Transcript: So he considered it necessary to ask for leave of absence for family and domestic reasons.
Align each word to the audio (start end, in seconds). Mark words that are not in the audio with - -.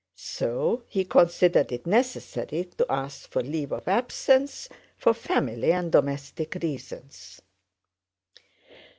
So 0.15 0.81
he 0.87 1.05
considered 1.05 1.71
it 1.71 1.85
necessary 1.85 2.63
to 2.79 2.87
ask 2.91 3.29
for 3.29 3.43
leave 3.43 3.71
of 3.71 3.87
absence 3.87 4.67
for 4.97 5.13
family 5.13 5.71
and 5.71 5.91
domestic 5.91 6.55
reasons. 6.55 7.39